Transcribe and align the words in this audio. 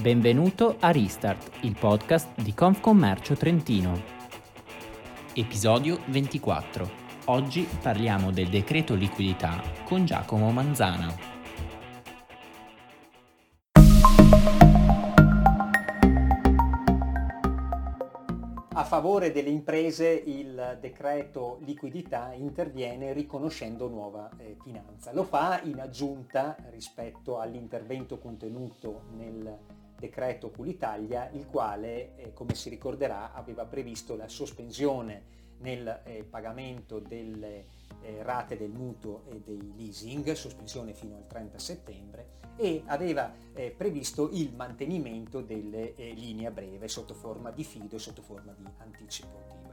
Benvenuto 0.00 0.76
a 0.78 0.92
Restart, 0.92 1.64
il 1.64 1.76
podcast 1.76 2.40
di 2.40 2.54
Confcommercio 2.54 3.34
Trentino. 3.34 4.00
Episodio 5.34 5.98
24. 6.06 6.88
Oggi 7.24 7.66
parliamo 7.82 8.30
del 8.30 8.48
decreto 8.48 8.94
liquidità 8.94 9.60
con 9.84 10.04
Giacomo 10.04 10.52
Manzana. 10.52 11.12
A 18.72 18.84
favore 18.84 19.32
delle 19.32 19.50
imprese 19.50 20.10
il 20.10 20.78
decreto 20.80 21.58
liquidità 21.62 22.32
interviene 22.34 23.12
riconoscendo 23.12 23.88
nuova 23.88 24.30
eh, 24.38 24.56
finanza. 24.62 25.12
Lo 25.12 25.24
fa 25.24 25.60
in 25.64 25.80
aggiunta 25.80 26.56
rispetto 26.70 27.40
all'intervento 27.40 28.18
contenuto 28.18 29.02
nel 29.16 29.58
decreto 29.98 30.48
Pulitalia, 30.48 31.28
il 31.32 31.46
quale, 31.46 32.16
eh, 32.16 32.32
come 32.32 32.54
si 32.54 32.68
ricorderà, 32.68 33.32
aveva 33.32 33.64
previsto 33.66 34.16
la 34.16 34.28
sospensione 34.28 35.36
nel 35.58 36.02
eh, 36.04 36.24
pagamento 36.24 37.00
delle 37.00 37.64
eh, 38.02 38.22
rate 38.22 38.56
del 38.56 38.70
mutuo 38.70 39.24
e 39.28 39.40
dei 39.44 39.72
leasing, 39.76 40.32
sospensione 40.32 40.94
fino 40.94 41.16
al 41.16 41.26
30 41.26 41.58
settembre, 41.58 42.26
e 42.56 42.82
aveva 42.86 43.32
eh, 43.54 43.70
previsto 43.76 44.30
il 44.32 44.54
mantenimento 44.54 45.40
delle 45.40 45.94
eh, 45.94 46.12
linee 46.12 46.46
a 46.46 46.50
breve 46.50 46.88
sotto 46.88 47.14
forma 47.14 47.50
di 47.50 47.64
fido 47.64 47.96
e 47.96 47.98
sotto 47.98 48.22
forma 48.22 48.52
di 48.56 48.66
anticipo. 48.78 49.58
di 49.62 49.67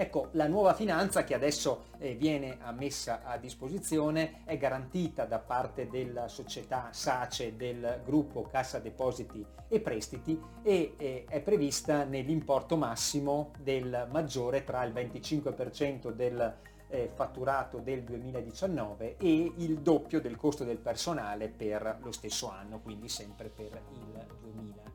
Ecco, 0.00 0.28
la 0.32 0.46
nuova 0.46 0.74
finanza 0.74 1.24
che 1.24 1.34
adesso 1.34 1.86
eh, 1.98 2.14
viene 2.14 2.58
messa 2.76 3.24
a 3.24 3.36
disposizione 3.36 4.44
è 4.44 4.56
garantita 4.56 5.24
da 5.24 5.40
parte 5.40 5.88
della 5.88 6.28
società 6.28 6.90
SACE 6.92 7.56
del 7.56 8.02
gruppo 8.04 8.42
Cassa 8.42 8.78
Depositi 8.78 9.44
e 9.66 9.80
Prestiti 9.80 10.40
e 10.62 10.94
eh, 10.96 11.24
è 11.28 11.40
prevista 11.40 12.04
nell'importo 12.04 12.76
massimo 12.76 13.50
del 13.58 14.06
maggiore 14.08 14.62
tra 14.62 14.84
il 14.84 14.92
25% 14.92 16.12
del 16.12 16.54
eh, 16.90 17.10
fatturato 17.12 17.78
del 17.78 18.04
2019 18.04 19.16
e 19.16 19.52
il 19.56 19.80
doppio 19.80 20.20
del 20.20 20.36
costo 20.36 20.62
del 20.62 20.78
personale 20.78 21.48
per 21.48 21.98
lo 22.02 22.12
stesso 22.12 22.48
anno, 22.48 22.78
quindi 22.80 23.08
sempre 23.08 23.48
per 23.48 23.82
il 23.94 24.26
2019. 24.42 24.86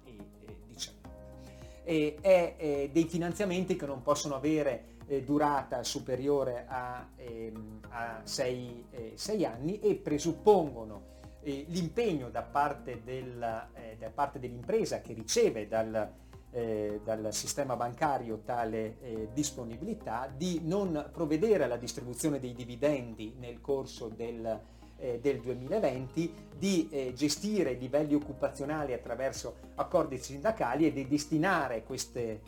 E 1.85 2.16
è 2.22 2.56
eh, 2.58 2.89
dei 2.94 3.03
finanziamenti 3.03 3.75
che 3.75 3.85
non 3.85 4.02
possono 4.02 4.35
avere 4.35 4.92
eh, 5.08 5.23
durata 5.23 5.84
superiore 5.84 6.66
a, 6.68 7.08
ehm, 7.16 7.80
a 7.90 8.22
sei, 8.23 8.86
eh, 8.92 9.46
anni 9.46 9.80
e 9.80 9.96
presuppongono 9.96 11.12
eh, 11.44 11.66
l'impegno 11.68 12.30
da 12.30 12.42
parte, 12.42 13.02
del, 13.04 13.42
eh, 13.74 13.98
da 14.00 14.09
parte, 14.09 14.40
dell'impresa 14.40 15.02
che 15.02 15.14
riceve 15.14 15.68
dal, 15.68 16.12
eh, 16.52 17.02
dal 17.04 17.34
sistema 17.34 17.76
bancario 17.76 18.40
tale 18.46 19.00
eh, 19.02 19.30
disponibilità 19.34 20.31
di 20.34 20.62
non 20.64 21.09
provvedere 21.12 21.66
alla 21.66 21.78
distribuzione 21.78 22.40
dei 22.40 22.54
dividendi 22.54 23.36
nel 23.38 23.59
corso 23.62 24.08
del, 24.08 24.72
del 25.20 25.42
2020, 25.42 26.34
di 26.58 27.12
gestire 27.14 27.72
i 27.72 27.78
livelli 27.78 28.14
occupazionali 28.14 28.94
attraverso 28.94 29.56
accordi 29.76 30.18
sindacali 30.18 30.86
e 30.86 30.94
di 30.94 31.06
destinare 31.09 31.84
queste, 31.84 32.40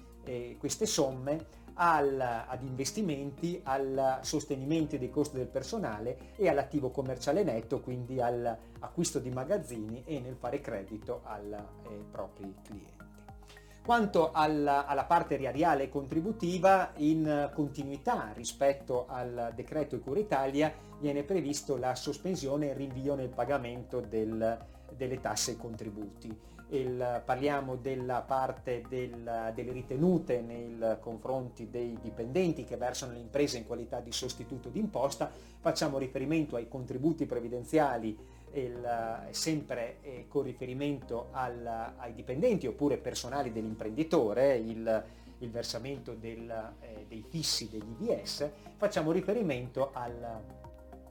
queste 0.57 0.85
somme 0.85 1.63
al, 1.75 2.19
ad 2.19 2.63
investimenti, 2.63 3.59
al 3.63 4.19
sostenimento 4.21 4.97
dei 4.97 5.09
costi 5.09 5.37
del 5.37 5.47
personale 5.47 6.33
e 6.35 6.49
all'attivo 6.49 6.89
commerciale 6.89 7.43
netto, 7.43 7.79
quindi 7.81 8.21
all'acquisto 8.21 9.19
di 9.19 9.29
magazzini 9.29 10.03
e 10.05 10.19
nel 10.19 10.35
fare 10.35 10.61
credito 10.61 11.21
ai 11.23 11.51
eh, 11.51 12.05
propri 12.11 12.53
clienti. 12.63 13.03
Quanto 13.85 14.31
alla, 14.31 14.87
alla 14.87 15.05
parte 15.05 15.35
riariale 15.35 15.89
contributiva, 15.89 16.93
in 16.97 17.51
continuità 17.53 18.31
rispetto 18.33 19.05
al 19.07 19.51
decreto 19.53 19.99
Cura 19.99 20.19
Italia, 20.19 20.73
viene 20.99 21.21
previsto 21.21 21.77
la 21.77 21.93
sospensione 21.93 22.65
e 22.65 22.69
il 22.69 22.75
rinvio 22.77 23.13
nel 23.13 23.29
pagamento 23.29 23.99
del, 23.99 24.57
delle 24.95 25.19
tasse 25.19 25.51
e 25.51 25.57
contributi. 25.57 26.35
Il, 26.69 27.21
parliamo 27.23 27.75
della 27.75 28.21
parte 28.21 28.81
del, 28.89 29.51
delle 29.53 29.71
ritenute 29.71 30.41
nei 30.41 30.97
confronti 30.99 31.69
dei 31.69 31.97
dipendenti 32.01 32.63
che 32.63 32.75
versano 32.75 33.13
le 33.13 33.19
imprese 33.19 33.57
in 33.57 33.67
qualità 33.67 33.99
di 33.99 34.11
sostituto 34.11 34.69
d'imposta, 34.69 35.31
facciamo 35.59 35.99
riferimento 35.99 36.55
ai 36.55 36.67
contributi 36.67 37.25
previdenziali 37.27 38.17
il, 38.55 39.27
sempre 39.31 39.97
eh, 40.01 40.25
con 40.27 40.43
riferimento 40.43 41.27
al, 41.31 41.93
ai 41.97 42.13
dipendenti 42.13 42.67
oppure 42.67 42.97
personali 42.97 43.51
dell'imprenditore, 43.51 44.55
il, 44.55 45.03
il 45.39 45.49
versamento 45.51 46.13
del, 46.13 46.73
eh, 46.79 47.05
dei 47.07 47.23
fissi 47.27 47.69
degli 47.69 48.09
IVS, 48.09 48.49
facciamo 48.77 49.11
riferimento 49.11 49.91
al, 49.93 50.41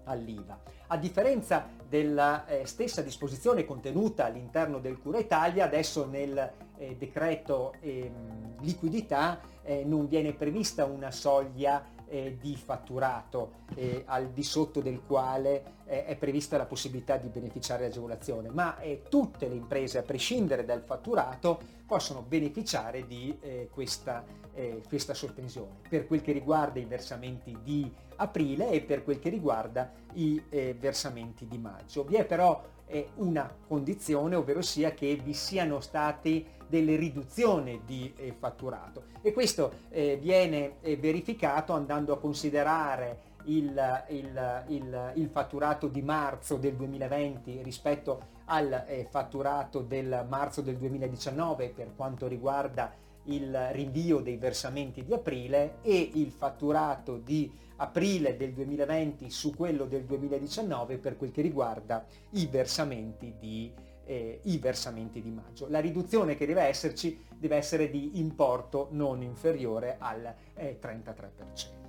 all'IVA. 0.05 0.59
A 0.89 0.97
differenza 0.97 1.69
della 1.89 2.47
eh, 2.47 2.67
stessa 2.67 3.03
disposizione 3.03 3.65
contenuta 3.65 4.27
all'interno 4.27 4.79
del 4.79 4.99
Cura 4.99 5.19
Italia, 5.19 5.65
adesso 5.65 6.07
nel 6.07 6.53
eh, 6.77 6.97
decreto 6.97 7.75
ehm, 7.81 8.61
liquidità 8.61 9.41
eh, 9.63 9.85
non 9.85 10.07
viene 10.07 10.33
prevista 10.33 10.85
una 10.85 11.11
soglia 11.11 11.83
eh, 12.15 12.37
di 12.41 12.55
fatturato 12.57 13.63
eh, 13.75 14.05
al 14.07 14.29
di 14.31 14.45
sotto 14.45 14.81
del 14.81 15.03
quale 15.05 15.83
eh, 15.85 16.05
è 16.05 16.17
prevista 16.17 16.57
la 16.57 16.65
possibilità 16.65 17.17
di 17.17 17.29
beneficiare 17.29 17.83
dell'agevolazione, 17.83 18.51
ma 18.51 18.77
tutte 19.09 19.49
le 19.49 19.57
imprese, 19.57 19.99
a 19.99 20.03
prescindere 20.03 20.65
dal 20.65 20.83
fatturato, 20.83 21.61
possono 21.87 22.23
beneficiare 22.23 23.07
di 23.07 23.37
questa, 23.71 24.25
questa 24.89 25.15
sospensione 25.15 25.81
per 25.89 26.07
quel 26.07 26.23
che 26.23 26.33
riguarda 26.33 26.79
i 26.79 26.85
versamenti 26.85 27.57
di 27.63 27.91
aprile 28.17 28.71
e 28.71 28.81
per 28.81 29.05
quel 29.05 29.19
che 29.19 29.29
riguarda 29.29 29.93
i 30.15 30.43
eh, 30.49 30.75
versamenti 30.79 31.47
di 31.47 31.59
maggio. 31.59 32.05
Vi 32.05 32.15
è 32.15 32.25
però 32.25 32.63
una 33.17 33.53
condizione, 33.67 34.37
ovvero 34.37 34.63
sia 34.63 34.93
che 34.93 35.19
vi 35.23 35.33
siano 35.33 35.81
state 35.81 36.45
delle 36.69 36.97
riduzioni 36.97 37.83
di 37.85 38.13
eh, 38.17 38.35
fatturato. 38.39 39.05
E 39.23 39.33
questo 39.33 39.73
eh, 39.91 40.19
viene 40.21 40.77
eh, 40.81 40.97
verificato 40.97 41.73
andando 41.73 42.13
a 42.13 42.19
considerare 42.19 43.33
il, 43.45 44.05
il, 44.09 44.65
il, 44.69 45.13
il, 45.15 45.29
fatturato 45.29 45.87
di 45.89 46.03
marzo 46.03 46.57
del 46.57 46.75
2020 46.75 47.63
rispetto 47.63 48.33
al 48.47 49.07
fatturato 49.11 49.81
del 49.81 50.27
marzo 50.29 50.63
del 50.63 50.77
2019 50.77 51.69
per 51.71 51.95
quanto 51.95 52.27
riguarda 52.27 52.93
il 53.25 53.71
rinvio 53.73 54.21
dei 54.21 54.37
versamenti 54.37 55.05
di 55.05 55.13
aprile 55.13 55.77
e 55.83 56.11
il 56.15 56.31
fatturato 56.31 57.17
di 57.17 57.51
aprile 57.77 58.37
del 58.37 58.53
2020 58.53 59.31
su 59.31 59.55
quello 59.55 59.85
del 59.87 60.05
2019 60.05 60.99
per 60.99 61.17
quel 61.17 61.33
che 61.33 61.43
riguarda 61.43 62.05
i 62.31 62.47
versamenti 62.47 63.35
di, 63.39 63.73
eh, 64.05 64.41
i 64.45 64.59
versamenti 64.59 65.23
di 65.23 65.31
maggio. 65.31 65.67
La 65.69 65.81
riduzione 65.81 66.37
che 66.37 66.47
deve 66.47 66.63
esserci 66.63 67.25
deve 67.37 67.57
essere 67.57 67.91
di 67.91 68.19
importo 68.19 68.89
non 68.93 69.23
inferiore 69.23 69.97
al 69.99 70.35
eh, 70.55 70.79
33%. 70.81 71.84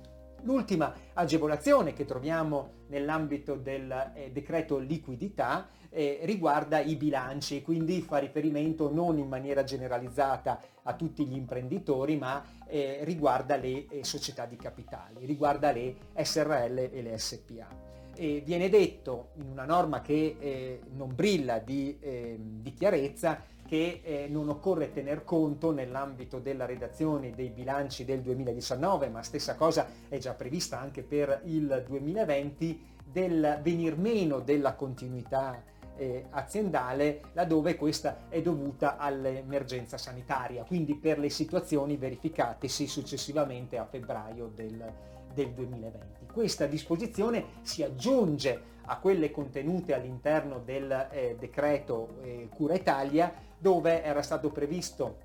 L'ultima 0.46 0.94
agevolazione 1.12 1.92
che 1.92 2.04
troviamo 2.04 2.84
nell'ambito 2.86 3.56
del 3.56 4.12
eh, 4.14 4.30
decreto 4.30 4.78
liquidità 4.78 5.66
eh, 5.90 6.20
riguarda 6.22 6.78
i 6.78 6.94
bilanci, 6.94 7.62
quindi 7.62 8.00
fa 8.00 8.18
riferimento 8.18 8.88
non 8.92 9.18
in 9.18 9.26
maniera 9.26 9.64
generalizzata 9.64 10.60
a 10.84 10.94
tutti 10.94 11.26
gli 11.26 11.34
imprenditori, 11.34 12.16
ma 12.16 12.44
eh, 12.68 13.00
riguarda 13.02 13.56
le 13.56 13.86
eh, 13.88 14.04
società 14.04 14.46
di 14.46 14.54
capitali, 14.54 15.26
riguarda 15.26 15.72
le 15.72 15.96
SRL 16.16 16.90
e 16.92 17.02
le 17.02 17.18
SPA. 17.18 17.66
E 18.14 18.40
viene 18.46 18.68
detto 18.68 19.30
in 19.38 19.50
una 19.50 19.64
norma 19.64 20.00
che 20.00 20.36
eh, 20.38 20.80
non 20.92 21.12
brilla 21.12 21.58
di, 21.58 21.98
ehm, 22.00 22.62
di 22.62 22.72
chiarezza 22.72 23.42
che 23.66 24.00
eh, 24.02 24.26
non 24.30 24.48
occorre 24.48 24.92
tener 24.92 25.24
conto 25.24 25.72
nell'ambito 25.72 26.38
della 26.38 26.64
redazione 26.64 27.32
dei 27.34 27.50
bilanci 27.50 28.04
del 28.04 28.22
2019, 28.22 29.08
ma 29.08 29.22
stessa 29.22 29.56
cosa 29.56 29.86
è 30.08 30.18
già 30.18 30.32
prevista 30.32 30.80
anche 30.80 31.02
per 31.02 31.42
il 31.44 31.84
2020, 31.86 32.94
del 33.04 33.60
venir 33.62 33.96
meno 33.96 34.40
della 34.40 34.74
continuità 34.74 35.62
eh, 35.96 36.26
aziendale 36.30 37.22
laddove 37.32 37.76
questa 37.76 38.28
è 38.28 38.42
dovuta 38.42 38.96
all'emergenza 38.96 39.96
sanitaria, 39.96 40.64
quindi 40.64 40.94
per 40.94 41.18
le 41.18 41.30
situazioni 41.30 41.96
verificatesi 41.96 42.86
successivamente 42.86 43.78
a 43.78 43.86
febbraio 43.86 44.50
del, 44.54 44.92
del 45.32 45.52
2020. 45.52 46.26
Questa 46.32 46.66
disposizione 46.66 47.44
si 47.62 47.82
aggiunge 47.82 48.74
a 48.88 48.98
quelle 48.98 49.30
contenute 49.30 49.94
all'interno 49.94 50.60
del 50.64 51.08
eh, 51.10 51.36
decreto 51.38 52.18
eh, 52.22 52.48
Cura 52.54 52.74
Italia 52.74 53.32
dove 53.58 54.02
era 54.02 54.22
stato 54.22 54.50
previsto 54.50 55.24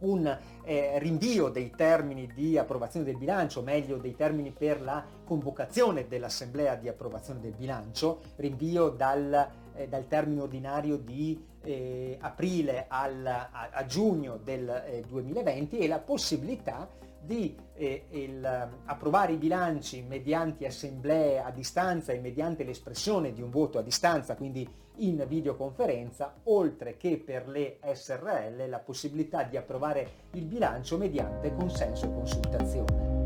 un 0.00 0.38
eh, 0.64 0.98
rinvio 0.98 1.48
dei 1.48 1.70
termini 1.70 2.30
di 2.32 2.56
approvazione 2.56 3.04
del 3.04 3.16
bilancio, 3.16 3.62
meglio 3.62 3.96
dei 3.96 4.14
termini 4.14 4.52
per 4.52 4.80
la 4.80 5.04
convocazione 5.24 6.06
dell'assemblea 6.06 6.76
di 6.76 6.88
approvazione 6.88 7.40
del 7.40 7.54
bilancio, 7.54 8.20
rinvio 8.36 8.90
dal 8.90 9.66
eh, 9.78 9.88
dal 9.88 10.06
termine 10.08 10.42
ordinario 10.42 10.96
di 10.96 11.40
eh, 11.62 12.18
aprile 12.20 12.86
al, 12.88 13.24
a, 13.24 13.68
a, 13.72 13.86
giugno 13.86 14.38
del 14.42 15.04
2020 15.06 15.78
e 15.78 15.86
la 15.86 16.00
possibilità 16.00 16.88
di 17.20 17.56
eh, 17.74 18.06
il, 18.10 18.70
approvare 18.84 19.32
i 19.32 19.36
bilanci 19.36 20.02
mediante 20.02 20.66
assemblee 20.66 21.40
a 21.40 21.50
distanza 21.50 22.12
e 22.12 22.20
mediante 22.20 22.64
l'espressione 22.64 23.32
di 23.32 23.42
un 23.42 23.50
voto 23.50 23.78
a 23.78 23.82
distanza, 23.82 24.36
quindi 24.36 24.68
in 24.98 25.24
videoconferenza, 25.28 26.40
oltre 26.44 26.96
che 26.96 27.18
per 27.18 27.48
le 27.48 27.78
SRL 27.92 28.68
la 28.68 28.78
possibilità 28.78 29.44
di 29.44 29.56
approvare 29.56 30.26
il 30.32 30.44
bilancio 30.44 30.96
mediante 30.96 31.54
consenso 31.54 32.06
e 32.06 32.12
consultazione. 32.12 33.17